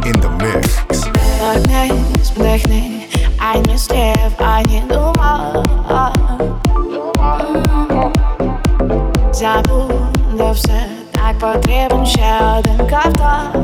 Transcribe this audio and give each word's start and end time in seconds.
In 0.00 0.20
de 0.20 0.28
weg. 0.36 0.84
Ik 1.54 1.66
ben 1.66 1.90
een 1.90 2.04
splechniek. 2.22 3.14
Ik 3.14 3.28
ga 3.36 3.54
een 3.54 3.78
sterf. 3.78 4.32
Ik 4.32 4.34
ga 4.36 4.58
een 4.58 4.88
doel. 4.88 5.12
Zaduw, 9.30 9.86
lef, 10.36 10.56
zadag. 10.56 11.30
Ik 11.30 11.40
ga 11.40 11.54
een 11.54 11.60
trebbend 11.60 12.08
schouder. 12.08 12.80
Ik 12.80 12.88
ga 12.88 13.04
een 13.04 13.12
doel. 13.52 13.59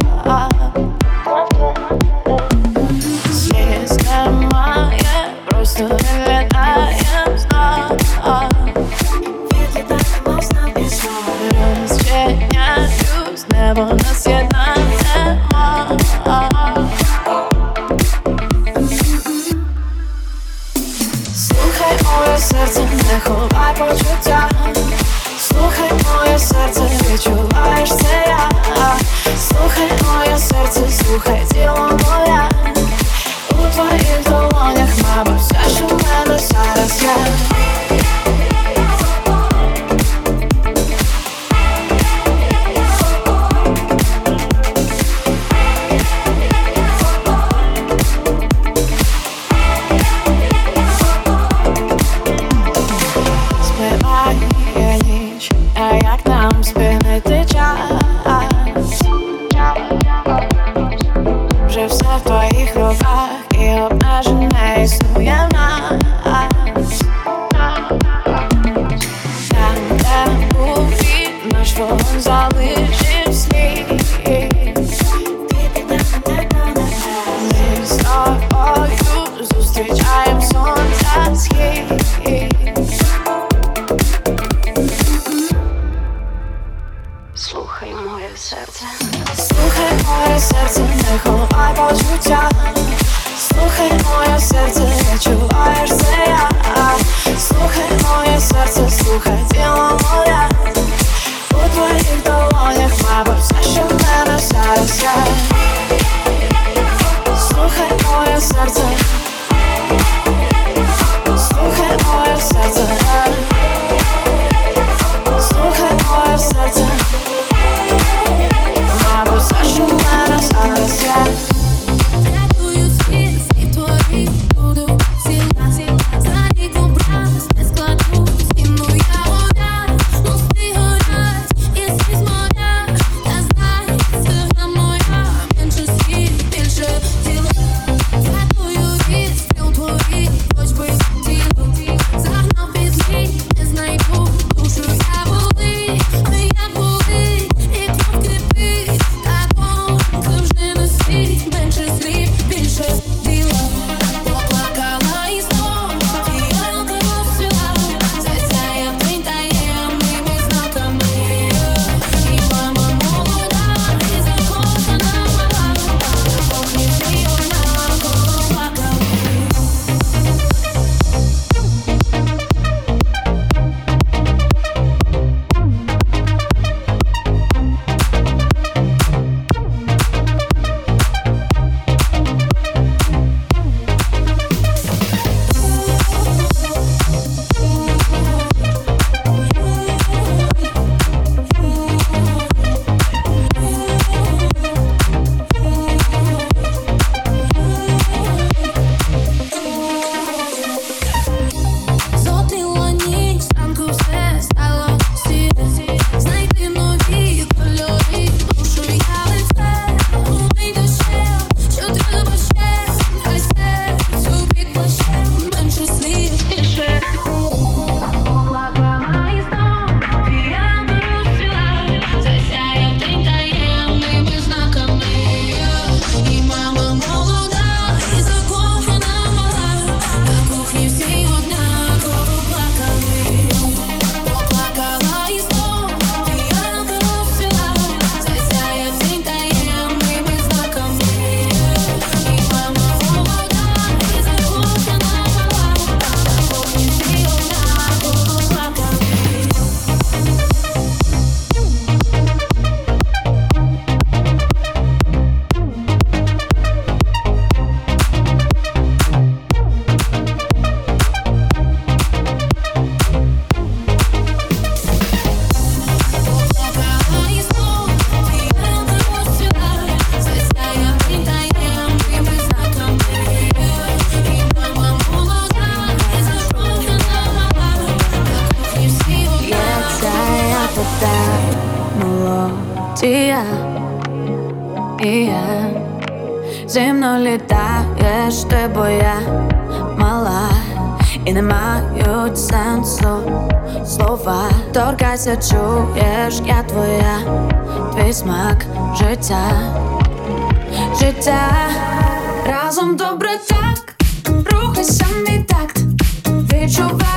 escape. 81.36 82.45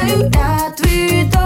Я 0.08 0.70
твій 0.78 1.39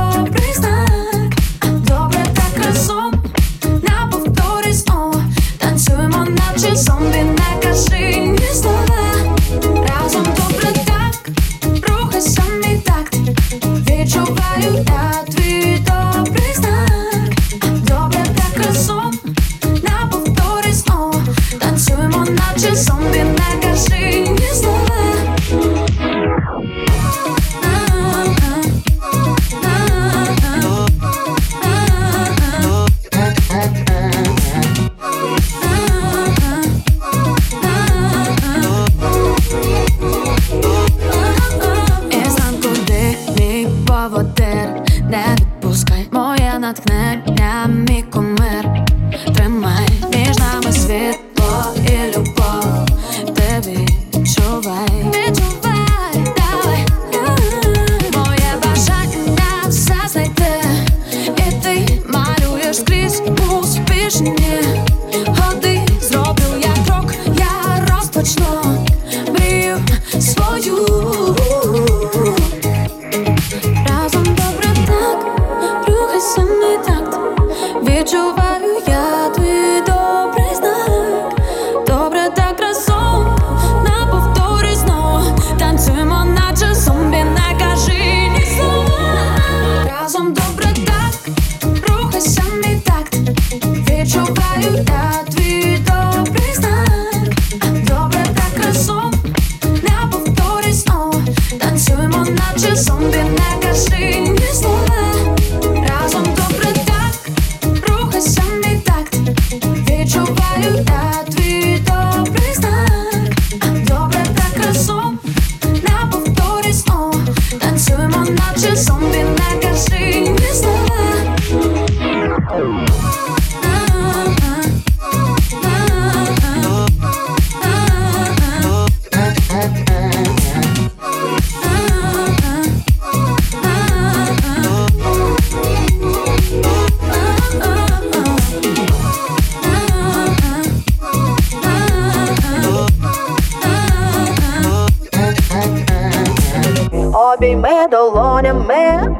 долонями, 148.13 149.15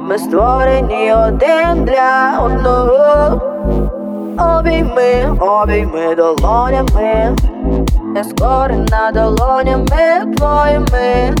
ми 0.00 0.18
створені 0.18 1.12
один 1.12 1.84
для 1.84 2.38
одного. 2.42 3.40
Обійми, 4.58 5.38
обійми 5.40 6.14
долонями, 6.14 7.36
я 8.16 8.24
скорена 8.24 9.10
долонями 9.14 10.34
твоїми. 10.36 11.34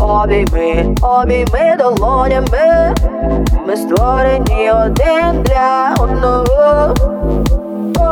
Обійми, 0.00 0.94
обійми 1.02 1.76
долонями, 1.78 2.94
ми 3.66 3.76
створені 3.76 4.70
один 4.70 5.42
для 5.42 5.94
одного. 6.00 6.94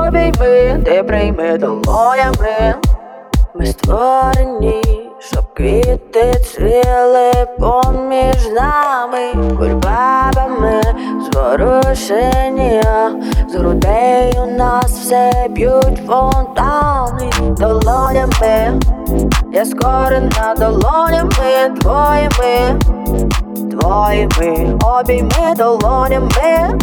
Обійми, 0.06 0.82
ти 0.84 1.02
прийми 1.02 1.58
долонями. 1.58 2.74
Ми 3.54 3.66
створені, 3.66 4.95
квіти 5.56 6.34
цвіли 6.44 7.32
поміж 7.58 8.48
нами, 8.54 9.54
кульбабами 9.58 10.82
зворушені, 11.24 12.82
з 13.48 13.54
грудей 13.54 14.34
у 14.42 14.46
нас 14.46 14.86
все 14.86 15.46
б'ють 15.50 16.02
фонтани. 16.06 17.30
Долонями, 17.58 18.80
я 19.52 19.64
скорена 19.64 20.54
долонями. 20.58 21.26
Твоїми, 21.80 22.80
твоїми 23.70 24.78
обійми 24.80 25.54
долонями, 25.56 26.78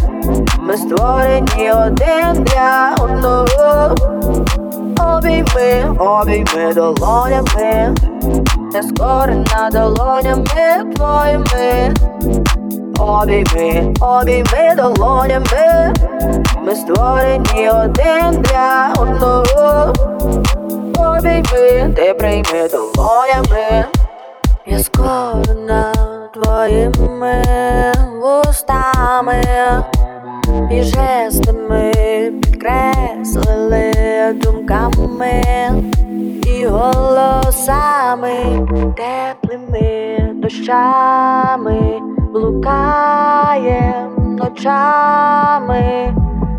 ми 0.59 0.77
створені 0.77 1.71
один 1.71 2.43
для 2.43 2.95
одного. 3.03 3.95
Обійми, 4.99 5.95
обійми 5.99 6.73
долонями, 6.73 7.95
я 8.73 8.83
скорена 8.83 9.69
долонями 9.71 10.93
твоїми. 10.95 11.93
Обійми, 12.99 13.93
обійми 13.99 14.75
долонями, 14.77 15.93
ми 16.65 16.75
створені 16.75 17.69
один 17.69 18.41
для 18.41 18.93
одного. 18.99 19.93
Обійми, 20.97 21.93
ти 21.95 22.13
прийми 22.13 22.69
долонями, 22.71 23.85
я 24.65 24.79
скорена 24.79 25.93
твоїми 26.33 27.43
вустами 28.21 29.43
і 30.71 30.83
жестами 30.83 31.91
підкреслили 32.41 32.92
думками 35.41 35.83
і 36.45 36.65
голосами, 36.65 38.67
теплими 38.97 40.33
дощами 40.35 42.01
блукаєм 42.33 44.35
ночами 44.35 46.13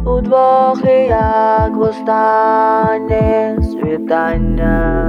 удвох, 0.07 0.85
і 0.85 1.09
як 1.09 1.77
востаннє 1.77 3.59
світання. 3.63 5.01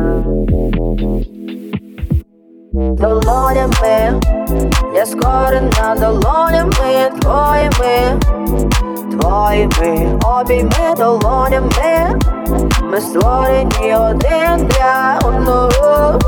Долонями, 2.73 4.21
я 4.95 5.05
скорена 5.05 5.95
долонями 5.99 7.11
твоїми, 7.21 8.19
твоїми 9.11 10.19
обійми 10.23 10.95
долонями, 10.97 12.19
ми 12.91 13.01
створені 13.01 13.95
один 13.95 14.67
для 14.67 15.19
одного. 15.27 16.19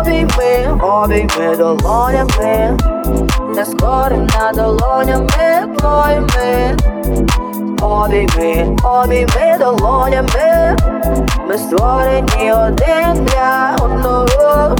Обійми, 0.00 0.78
обійми 0.82 1.56
долонями, 1.56 2.78
я 3.56 3.64
скорена 3.64 4.52
долонями 4.54 5.66
твоїми, 5.78 6.76
обійми, 7.82 8.76
обійми 8.84 9.56
долонями, 9.58 10.76
ми 11.48 11.58
створені 11.58 12.52
один 12.52 13.24
для 13.24 13.76
одного. 13.84 14.76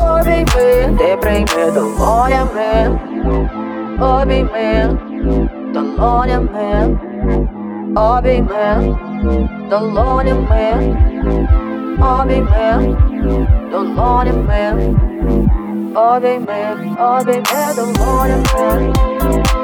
Обійми, 0.00 0.96
ти 0.98 1.16
прийми 1.20 1.70
долонями, 1.74 2.98
обійми 4.00 4.98
the 5.74 5.82
lonely 5.82 6.52
man, 6.52 7.94
a 7.96 8.22
big 8.22 8.48
man, 8.48 9.68
the 9.68 9.80
lonely 9.80 10.32
man, 10.32 11.98
a 12.00 12.24
big 12.28 12.44
man, 12.44 13.70
the 13.72 13.78
lonely 13.80 14.32
man, 14.46 15.94
a 15.96 16.20
big 16.20 16.46
man, 16.46 16.96
a 16.96 17.24
big 17.24 17.44
man, 17.50 17.76
lonely 17.92 18.42
man. 18.54 19.63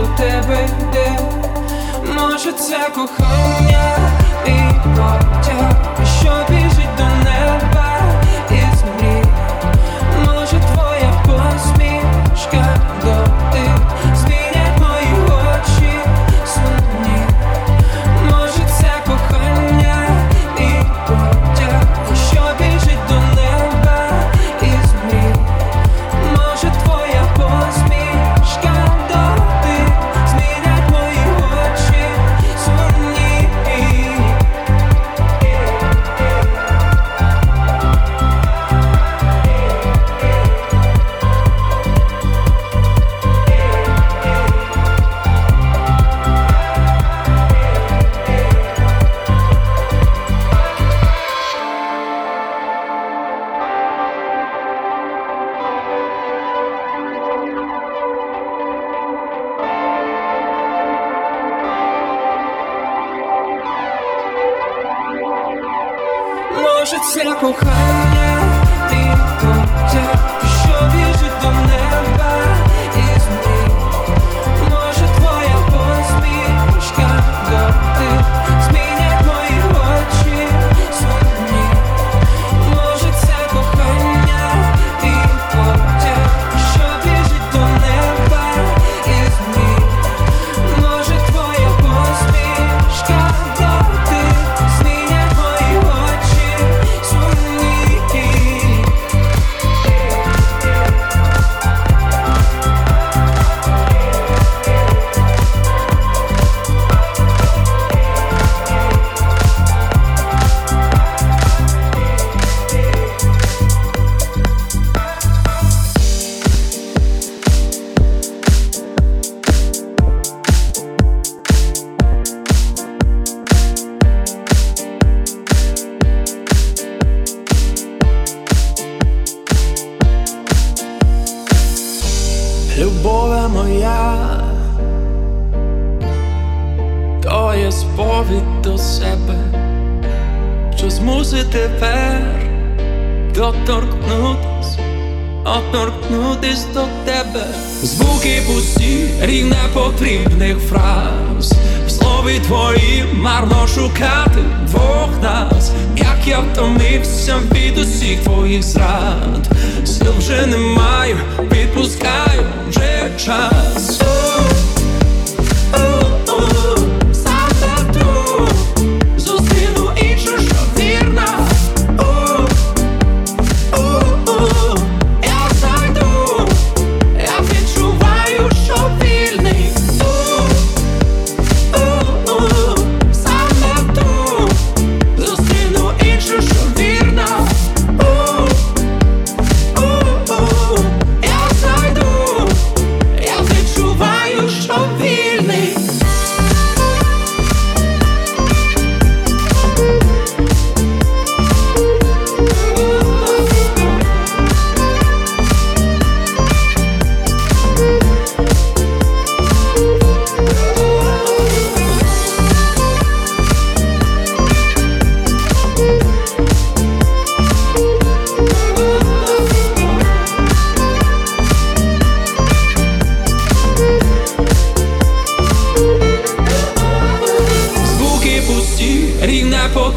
до 0.00 0.06
тебе 0.06 0.68
йде, 0.80 1.18
може 2.14 2.52
це 2.52 2.90
кохання 2.94 3.96
і 4.46 4.50
потяг. 4.96 5.79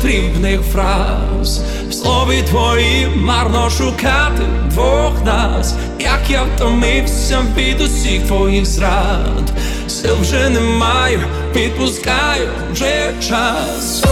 потрібних 0.03 0.61
фраз, 0.61 1.61
в 1.89 1.93
слові 1.93 2.43
твої 2.49 3.07
марно 3.15 3.69
шукати 3.69 4.43
двох 4.69 5.25
нас, 5.25 5.75
як 5.99 6.19
я 6.29 6.43
втомився 6.43 7.41
від 7.57 7.81
усіх 7.81 8.21
твоїх 8.27 8.65
зрад, 8.65 9.51
сил 9.87 10.15
вже 10.21 10.49
не 10.49 10.59
маю, 10.59 11.19
відпускаю 11.55 12.49
вже 12.71 13.13
час. 13.29 14.03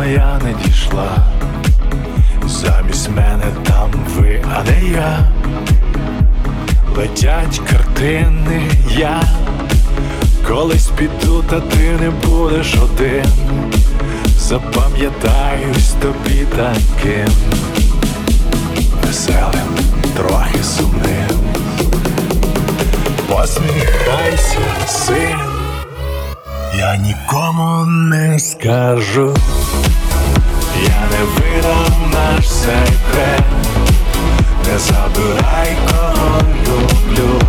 моя 0.00 0.40
не 0.44 0.54
дійшла, 0.64 1.16
замість 2.46 3.10
мене 3.10 3.44
там 3.66 3.90
ви, 4.16 4.44
а 4.56 4.62
не 4.62 4.88
я, 4.88 5.28
летять 6.96 7.60
картини, 7.70 8.62
я 8.96 9.22
колись 10.48 10.86
піду, 10.86 11.44
та 11.50 11.60
ти 11.60 11.92
не 12.00 12.10
будеш 12.10 12.74
один, 12.74 13.26
запам'ятаюсь 14.38 15.94
тобі 16.02 16.46
таким, 16.56 17.34
веселим, 19.06 19.76
трохи 20.16 20.64
сумним, 20.64 21.40
посміхайся 23.28 24.58
син. 24.86 25.49
Я 26.80 26.96
нікому 26.96 27.86
не 27.86 28.38
скажу, 28.38 29.36
я 30.82 31.02
не 31.10 31.24
видам 31.36 32.10
наш 32.12 32.48
секрет, 32.48 33.44
не 34.66 34.78
забирай, 34.78 35.76
кого 35.88 36.40
люблю, 36.66 37.40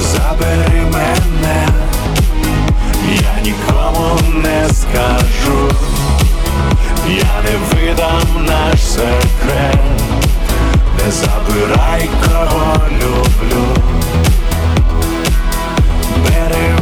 забери 0.00 0.82
мене, 0.92 1.68
я 3.06 3.42
нікому 3.42 4.18
не 4.42 4.68
скажу, 4.68 5.70
я 7.06 7.42
не 7.44 7.80
видам 7.80 8.46
наш 8.46 8.80
секрет, 8.80 9.78
не 11.04 11.10
забирай, 11.12 12.08
кого 12.24 12.76
люблю. 12.90 13.84
Бери 16.16 16.73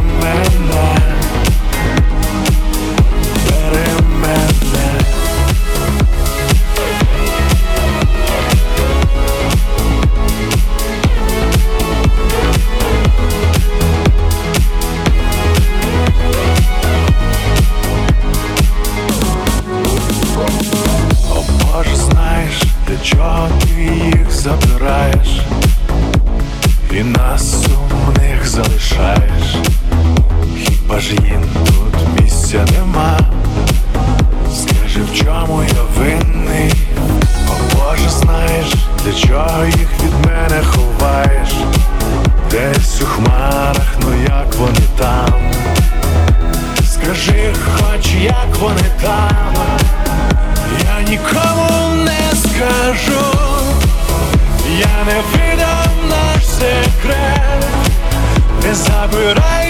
не 59.23 59.29
забирай 59.29 59.62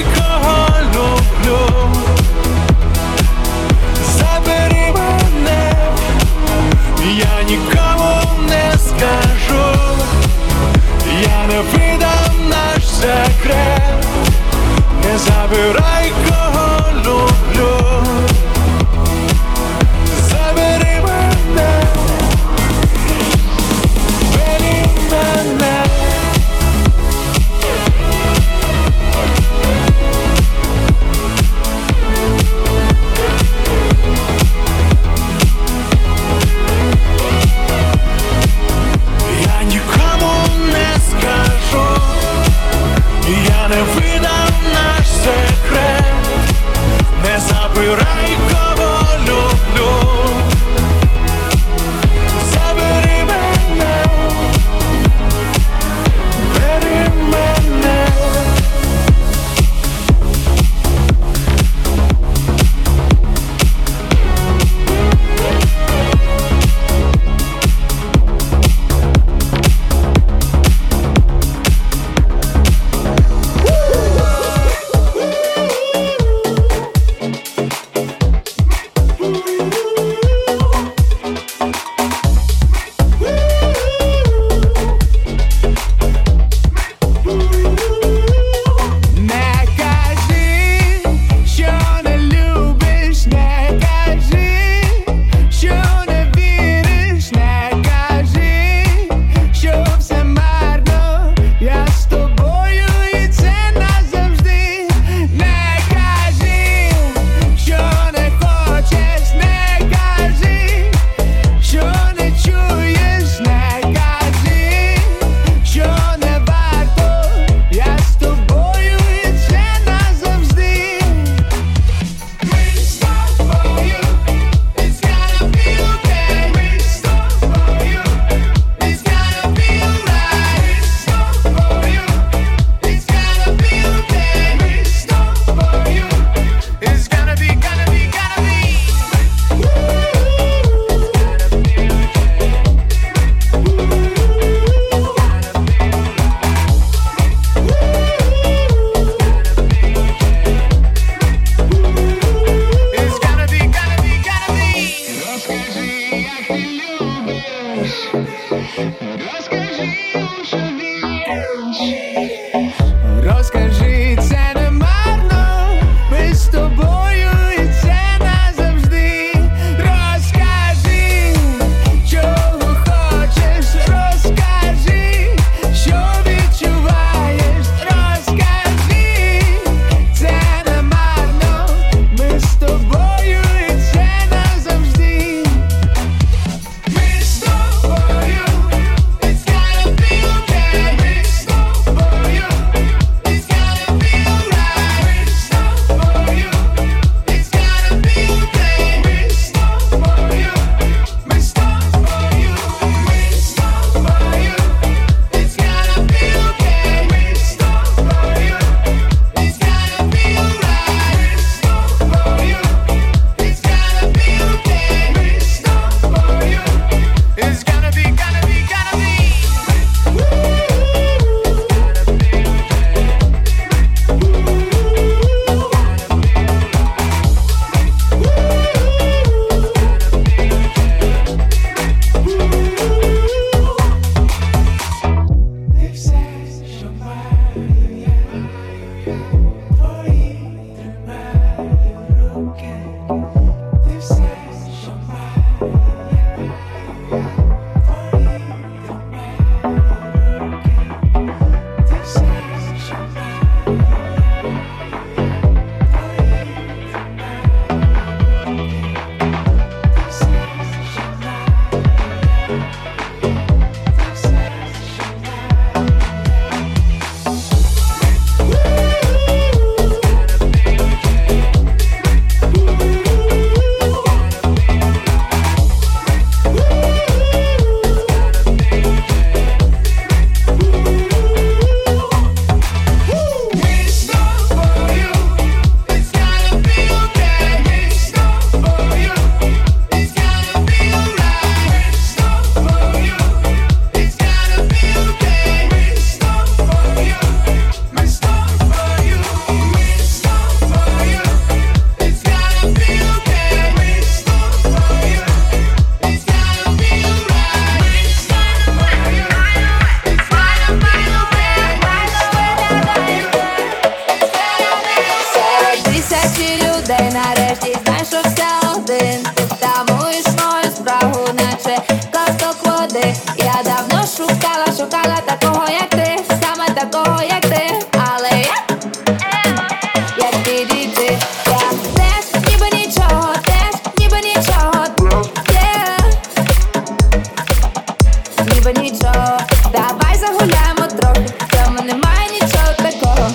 нічого. 338.81 339.39
Давай 339.73 340.17
загуляємо 340.21 340.87
трохи, 341.01 341.27
в 341.39 341.55
цьому 341.55 341.81
немає 341.83 342.29
нічого 342.33 342.73
такого, 342.77 343.31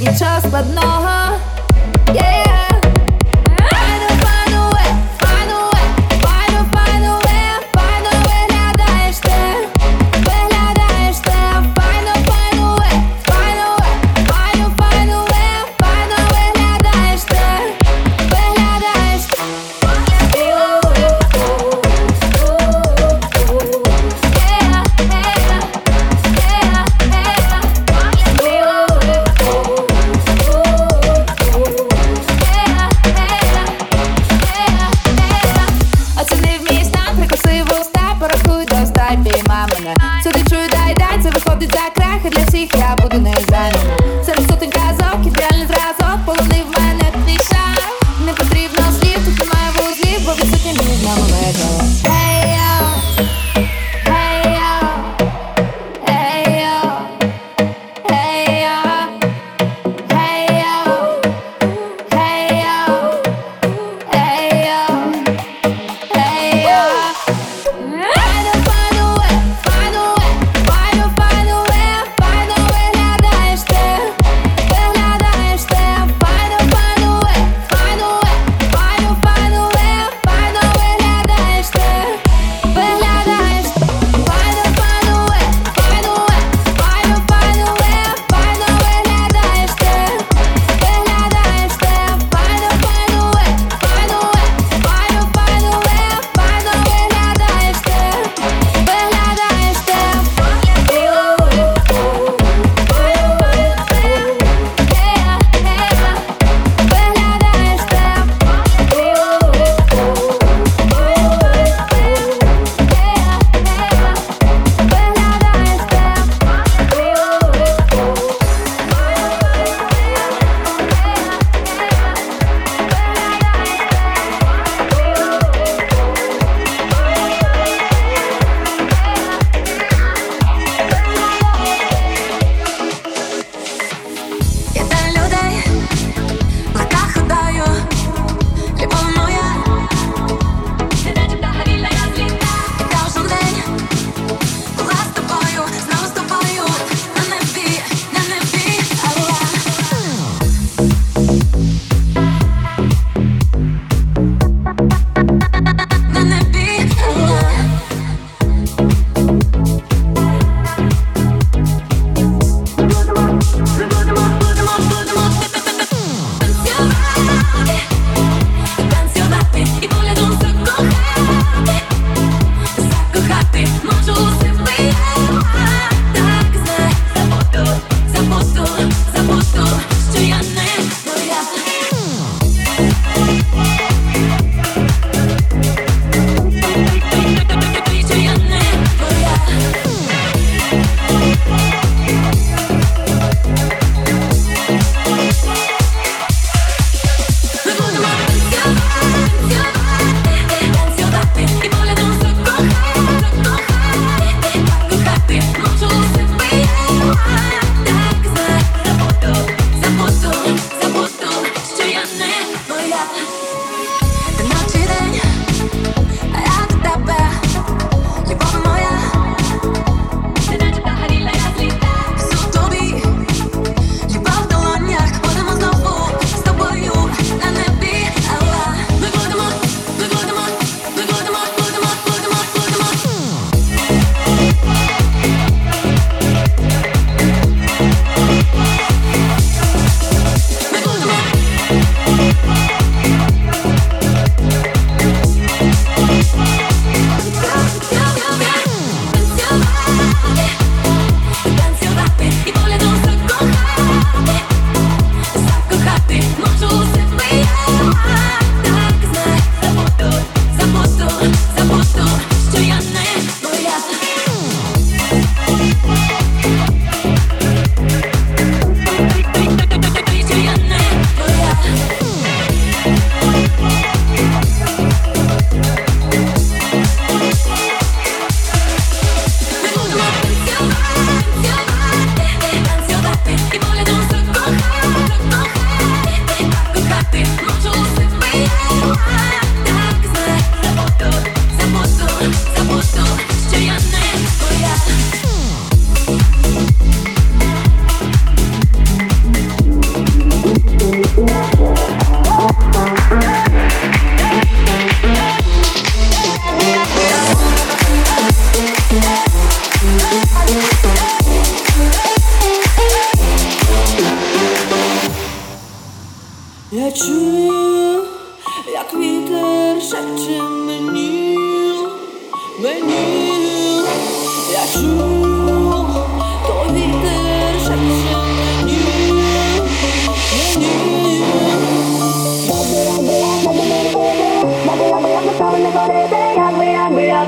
нічого 0.00 0.40
складного. 0.40 1.38
Yeah. 2.14 2.45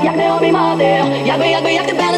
Як 0.03 0.15
не 0.15 0.33
обіймати, 0.33 1.03
як 1.25 1.39
би, 1.39 1.47
як 1.47 1.63
би, 1.63 1.71
як 1.73 1.85
тебе 1.85 2.09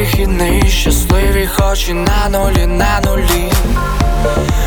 вихідний, 0.00 0.62
щасливі 0.68 1.46
хоч 1.46 1.88
і 1.88 1.92
на 1.92 2.28
нулі, 2.28 2.66
на 2.66 3.00
нулі. 3.04 3.52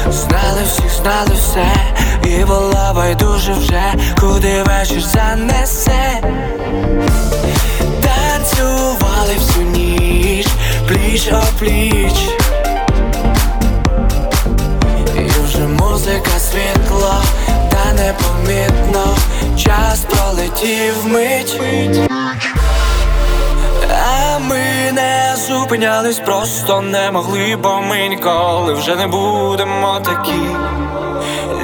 Знали 0.09 0.61
всіх, 0.65 0.91
знали 1.01 1.31
все, 1.35 1.67
і 2.23 2.45
було 2.45 2.91
байдуже 2.95 3.53
вже, 3.53 3.83
куди 4.19 4.63
вечір 4.63 5.01
занесе. 5.01 6.21
Танцювали 8.01 9.35
всю 9.37 9.65
ніч, 9.65 10.47
пліч 10.87 11.29
о 11.31 11.43
пліч. 11.59 12.19
І 15.15 15.45
вже 15.45 15.67
музика 15.67 16.39
світло, 16.39 17.13
та 17.71 17.93
непомітно, 17.93 19.17
час 19.57 19.99
пролетів 19.99 21.07
мить. 21.07 21.59
А 23.93 24.39
ми 24.39 24.91
не 24.91 25.35
зупинялись, 25.47 26.19
просто 26.19 26.81
не 26.81 27.11
могли, 27.11 27.55
бо 27.55 27.81
ми 27.81 28.07
ніколи 28.07 28.73
вже 28.73 28.95
не 28.95 29.07
будемо 29.07 29.99
такі. 29.99 30.41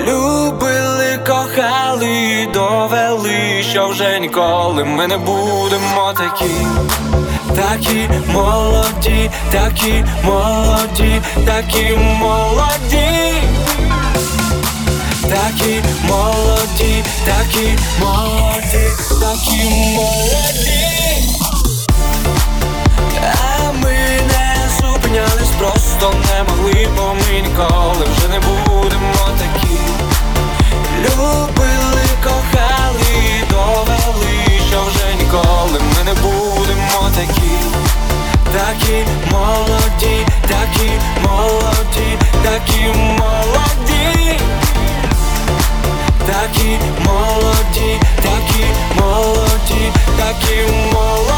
Любили, 0.07 1.19
кохали, 1.27 2.47
довели, 2.53 3.63
що 3.63 3.87
вже 3.87 4.19
ніколи 4.19 4.83
ми 4.83 5.07
не 5.07 5.17
будемо 5.17 6.13
такі. 6.17 6.55
Такі 7.55 8.09
молоді, 8.33 9.31
такі 9.51 10.05
молоді, 10.23 11.21
такі 11.45 11.97
молоді. 11.97 13.29
Такі 15.21 15.81
молоді, 16.07 17.03
такі 17.25 17.77
молоді, 17.99 18.89
такі 19.19 19.63
молоді. 19.95 21.08
Просто 25.99 26.17
не 26.33 26.43
могли, 26.43 26.87
бо 26.95 27.13
ми 27.13 27.41
ніколи 27.41 28.05
вже 28.05 28.27
не 28.29 28.39
будемо 28.39 29.13
такі. 29.39 29.77
Любили, 31.01 32.07
кохали, 32.23 33.43
довели, 33.49 34.61
що 34.69 34.81
вже 34.83 35.15
ніколи 35.19 35.79
ми 35.79 36.03
не 36.05 36.13
будемо 36.13 37.09
такі. 37.15 37.51
Такі 38.53 39.05
молоді, 39.31 40.25
такі 40.41 40.91
молоді, 41.21 42.17
такі 42.43 42.85
молоді. 42.97 44.39
Такі 46.27 46.79
молоді, 47.05 47.99
такі 48.15 48.65
молоді, 48.95 49.91
такі 50.17 50.71
молоді. 50.93 51.29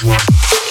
one. 0.00 0.61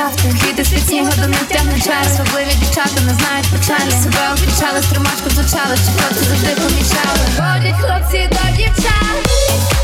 початку 0.00 0.38
Квіти 0.40 0.64
з 0.64 0.88
снігу 0.88 1.10
до 1.22 1.28
них 1.28 1.44
тягнуть 1.48 1.84
чар 1.84 2.06
Особливі 2.06 2.54
дівчата 2.60 3.00
не 3.06 3.14
знають 3.14 3.46
печалі 3.52 3.90
Себе 4.02 4.32
обічали, 4.32 4.82
стримашку 4.82 5.30
звучали, 5.30 5.76
що 5.76 5.90
хлопці 5.92 6.24
завжди 6.24 6.54
помічали. 6.54 7.24
Ходять 7.36 7.80
хлопці 7.80 8.28
до 8.32 8.56
дівчат. 8.56 9.79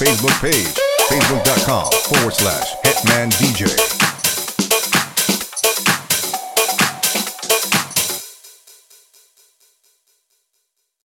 Facebook 0.00 0.40
page, 0.40 0.78
facebook.com 1.10 1.84
forward 2.08 2.32
slash 2.32 2.69